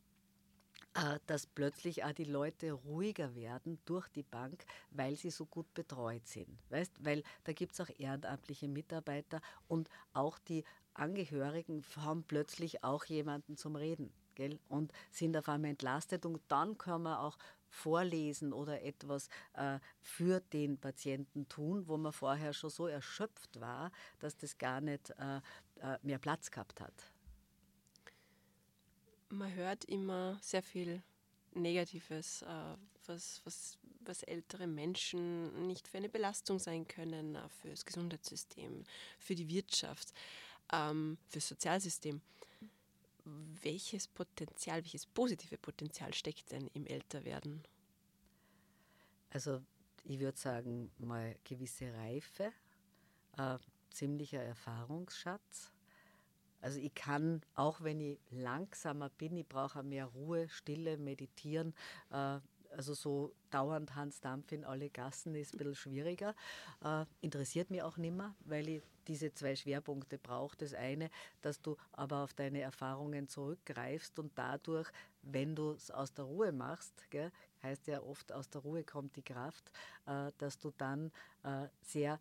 [0.96, 5.74] äh, dass plötzlich auch die Leute ruhiger werden durch die Bank, weil sie so gut
[5.74, 6.60] betreut sind.
[6.70, 7.06] Weißt?
[7.06, 10.66] Weil da gibt es auch ehrenamtliche Mitarbeiter und auch die
[11.00, 14.60] Angehörigen haben plötzlich auch jemanden zum Reden gell?
[14.70, 17.38] und sind auf einmal entlastet und dann können wir auch
[17.70, 23.92] vorlesen oder etwas äh, für den Patienten tun, wo man vorher schon so erschöpft war,
[24.20, 25.38] dass das gar nicht äh,
[25.82, 26.94] äh, mehr Platz gehabt hat.
[29.30, 31.04] Man hört immer sehr viel
[31.54, 37.86] Negatives, äh, was, was, was ältere Menschen nicht für eine Belastung sein können, für das
[37.86, 38.84] Gesundheitssystem,
[39.20, 40.14] für die Wirtschaft,
[40.72, 42.22] ähm, für das Sozialsystem
[43.62, 47.64] welches Potenzial, welches positive Potenzial steckt denn im Älterwerden?
[49.32, 49.62] Also
[50.04, 52.52] ich würde sagen, mal gewisse Reife,
[53.38, 53.58] äh,
[53.92, 55.72] ziemlicher Erfahrungsschatz.
[56.62, 61.74] Also ich kann, auch wenn ich langsamer bin, ich brauche mehr Ruhe, Stille, Meditieren,
[62.12, 62.40] äh,
[62.76, 66.36] also so dauernd Hans Dampf in alle Gassen ist ein bisschen schwieriger.
[66.84, 70.56] Äh, interessiert mich auch nicht mehr, weil ich diese zwei Schwerpunkte brauche.
[70.58, 71.10] Das eine,
[71.42, 74.90] dass du aber auf deine Erfahrungen zurückgreifst und dadurch,
[75.24, 77.32] wenn du es aus der Ruhe machst, gell,
[77.64, 79.72] heißt ja oft, aus der Ruhe kommt die Kraft,
[80.06, 81.12] äh, dass du dann
[81.44, 82.20] äh, sehr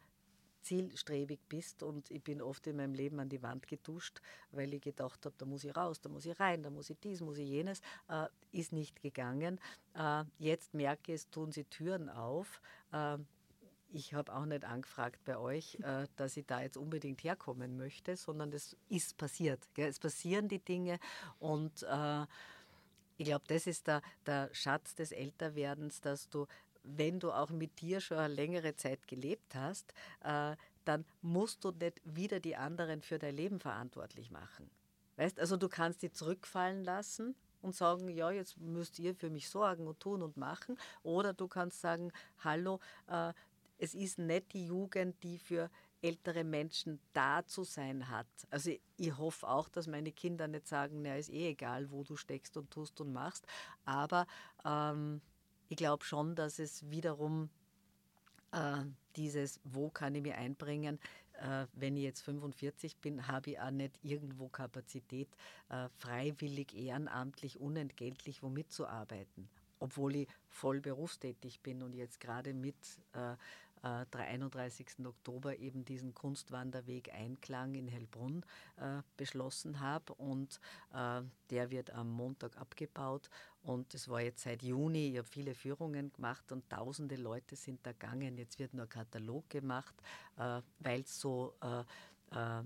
[0.63, 4.83] zielstrebig bist und ich bin oft in meinem Leben an die Wand getuscht, weil ich
[4.83, 7.39] gedacht habe, da muss ich raus, da muss ich rein, da muss ich dies, muss
[7.39, 9.61] ich jenes, äh, ist nicht gegangen.
[9.95, 12.61] Äh, jetzt merke ich, es tun sie Türen auf.
[12.93, 13.19] Äh,
[13.91, 18.17] ich habe auch nicht angefragt bei euch, äh, dass ich da jetzt unbedingt herkommen möchte,
[18.17, 19.61] sondern das ist passiert.
[19.75, 19.89] Gell?
[19.89, 20.99] Es passieren die Dinge
[21.39, 22.27] und äh,
[23.21, 26.47] ich glaube, das ist der, der Schatz des Älterwerdens, dass du
[26.97, 31.71] wenn du auch mit dir schon eine längere Zeit gelebt hast, äh, dann musst du
[31.71, 34.71] nicht wieder die anderen für dein Leben verantwortlich machen.
[35.17, 39.49] Weißt, also du kannst die zurückfallen lassen und sagen, ja, jetzt müsst ihr für mich
[39.51, 40.79] sorgen und tun und machen.
[41.03, 43.33] Oder du kannst sagen, hallo, äh,
[43.79, 45.71] es ist nicht die Jugend, die für
[46.01, 48.27] ältere Menschen da zu sein hat.
[48.51, 52.17] Also ich hoffe auch, dass meine Kinder nicht sagen, na ist eh egal, wo du
[52.17, 53.47] steckst und tust und machst.
[53.85, 54.27] Aber
[54.65, 55.21] ähm,
[55.69, 57.51] ich glaube schon, dass es wiederum
[58.53, 58.85] äh,
[59.17, 60.99] dieses, wo kann ich mich einbringen,
[61.35, 65.29] äh, wenn ich jetzt 45 bin, habe ich auch nicht irgendwo Kapazität,
[65.69, 69.49] äh, freiwillig, ehrenamtlich, unentgeltlich wo mitzuarbeiten
[69.81, 72.77] obwohl ich voll berufstätig bin und jetzt gerade mit
[73.13, 73.37] äh,
[73.83, 75.07] äh, 31.
[75.07, 78.45] Oktober eben diesen Kunstwanderweg Einklang in Hellbrunn
[78.77, 80.61] äh, beschlossen habe und
[80.93, 83.31] äh, der wird am Montag abgebaut
[83.63, 87.85] und es war jetzt seit Juni, ich habe viele Führungen gemacht und tausende Leute sind
[87.85, 88.39] da gegangen.
[88.39, 89.95] Jetzt wird nur Katalog gemacht,
[90.37, 91.81] äh, weil es so äh,
[92.35, 92.63] äh,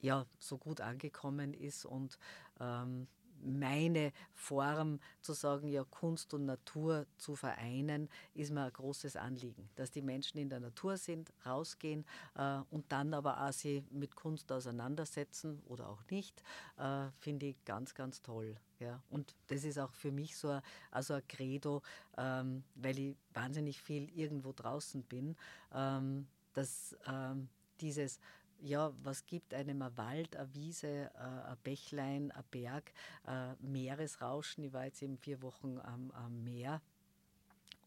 [0.00, 2.18] ja, so gut angekommen ist und
[2.60, 3.06] ähm,
[3.42, 9.68] meine Form zu sagen, ja, Kunst und Natur zu vereinen, ist mir ein großes Anliegen.
[9.74, 14.16] Dass die Menschen in der Natur sind, rausgehen äh, und dann aber auch sie mit
[14.16, 16.42] Kunst auseinandersetzen oder auch nicht,
[16.78, 18.56] äh, finde ich ganz, ganz toll.
[18.78, 21.82] Ja, und das ist auch für mich so ein, also ein Credo,
[22.18, 25.34] ähm, weil ich wahnsinnig viel irgendwo draußen bin,
[25.72, 27.48] ähm, dass ähm,
[27.80, 28.20] dieses
[28.66, 32.92] ja, was gibt einem ein Wald, eine Wiese, äh, ein Bächlein, ein Berg,
[33.26, 34.64] äh, Meeresrauschen.
[34.64, 36.82] Ich war jetzt eben vier Wochen am, am Meer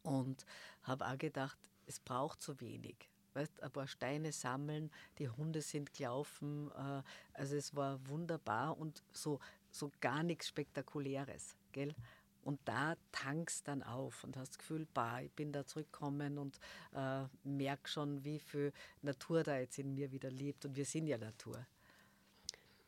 [0.04, 0.46] und
[0.84, 2.96] habe auch gedacht, es braucht so wenig.
[3.34, 6.72] Weißt, ein paar Steine sammeln, die Hunde sind gelaufen.
[6.72, 9.39] Äh, also es war wunderbar und so,
[9.72, 11.56] so gar nichts Spektakuläres.
[11.72, 11.94] Gell?
[12.43, 16.60] Und da tankst dann auf und hast das Gefühl, bah, ich bin da zurückgekommen und
[16.93, 18.71] äh, merke schon, wie viel
[19.02, 20.65] Natur da jetzt in mir wieder lebt.
[20.65, 21.65] Und wir sind ja Natur.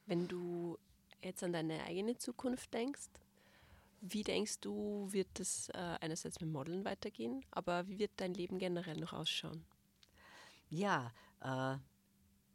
[0.06, 0.78] Wenn du
[1.22, 3.10] jetzt an deine eigene Zukunft denkst,
[4.02, 8.58] wie denkst du, wird es äh, einerseits mit Modeln weitergehen, aber wie wird dein Leben
[8.58, 9.64] generell noch ausschauen?
[10.70, 11.78] Ja, äh,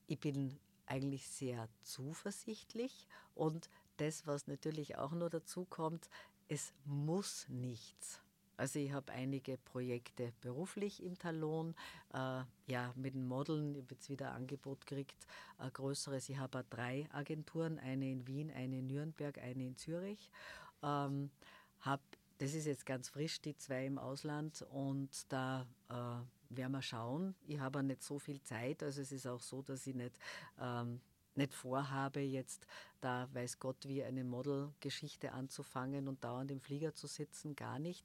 [0.09, 6.09] ich bin eigentlich sehr zuversichtlich und das, was natürlich auch noch dazu kommt,
[6.49, 8.21] es muss nichts.
[8.57, 11.75] Also ich habe einige Projekte beruflich im Talon,
[12.15, 15.27] äh, ja, mit den Modeln, ich habe jetzt wieder ein Angebot gekriegt,
[15.59, 16.29] ein größeres.
[16.31, 20.31] Ich habe drei Agenturen, eine in Wien, eine in Nürnberg, eine in Zürich.
[20.83, 21.31] Ähm,
[21.81, 22.01] hab,
[22.39, 27.35] das ist jetzt ganz frisch, die zwei im Ausland und da äh, werden wir schauen.
[27.47, 30.19] Ich habe nicht so viel Zeit, also es ist auch so, dass ich nicht...
[30.59, 31.01] Ähm,
[31.37, 32.67] nicht vorhabe, jetzt
[33.01, 38.05] da weiß Gott wie eine Modelgeschichte anzufangen und dauernd im Flieger zu sitzen, gar nicht.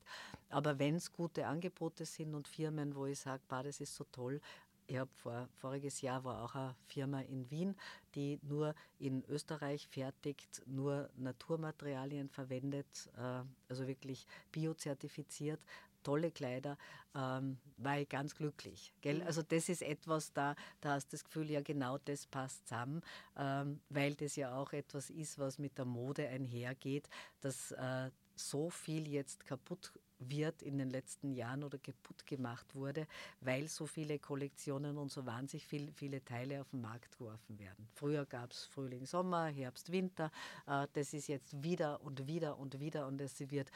[0.49, 4.41] Aber wenn es gute Angebote sind und Firmen, wo ich sage, das ist so toll,
[4.87, 7.75] ich habe vor, voriges Jahr war auch eine Firma in Wien,
[8.13, 15.61] die nur in Österreich fertigt, nur Naturmaterialien verwendet, äh, also wirklich biozertifiziert,
[16.03, 16.77] tolle Kleider,
[17.15, 18.93] ähm, war ich ganz glücklich.
[19.01, 19.19] Gell?
[19.19, 19.27] Mhm.
[19.27, 23.01] Also das ist etwas, da, da hast du das Gefühl, ja genau das passt zusammen,
[23.37, 27.09] ähm, weil das ja auch etwas ist, was mit der Mode einhergeht,
[27.41, 29.91] dass äh, so viel jetzt kaputt
[30.29, 33.07] wird in den letzten Jahren oder kaputt gemacht wurde,
[33.39, 37.87] weil so viele Kollektionen und so wahnsinnig viel, viele Teile auf den Markt geworfen werden.
[37.93, 40.31] Früher gab es Frühling, Sommer, Herbst, Winter.
[40.67, 43.71] Äh, das ist jetzt wieder und wieder und wieder und es wird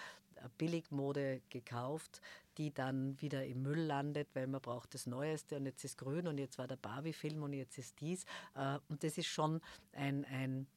[0.50, 2.22] Billigmode gekauft,
[2.58, 6.28] die dann wieder im Müll landet, weil man braucht das Neueste und jetzt ist grün
[6.28, 8.24] und jetzt war der Barbie-Film und jetzt ist dies.
[8.56, 9.62] Äh, und das ist schon
[9.94, 10.68] ein, ein,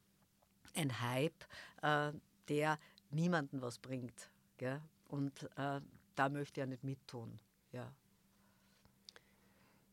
[0.74, 1.44] ein Hype,
[1.82, 2.12] äh,
[2.48, 2.78] der
[3.10, 4.30] niemandem was bringt.
[4.56, 4.80] Gell?
[5.08, 5.80] Und äh,
[6.14, 7.38] da möchte ich ja nicht mittun.
[7.72, 7.92] Ja.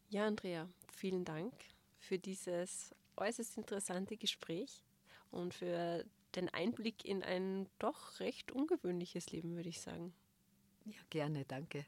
[0.10, 1.54] ja, Andrea, vielen Dank
[2.00, 4.84] für dieses äußerst interessante Gespräch
[5.32, 6.06] und für
[6.36, 10.14] den Einblick in ein doch recht ungewöhnliches Leben, würde ich sagen.
[10.86, 11.86] Ja, gerne, danke.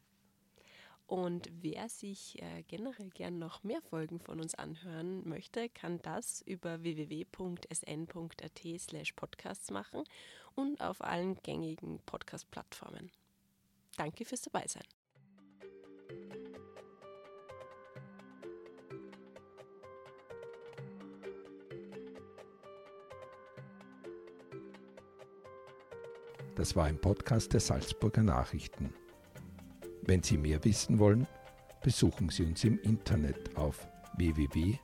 [1.08, 6.42] Und wer sich äh, generell gern noch mehr Folgen von uns anhören möchte, kann das
[6.42, 10.04] über www.sn.at slash podcasts machen
[10.56, 13.10] und auf allen gängigen Podcast-Plattformen.
[13.96, 14.84] Danke fürs Dabeisein.
[26.58, 28.92] Das war ein Podcast der Salzburger Nachrichten.
[30.02, 31.28] Wenn Sie mehr wissen wollen,
[31.84, 33.88] besuchen Sie uns im Internet auf
[34.18, 34.78] www.sn.at.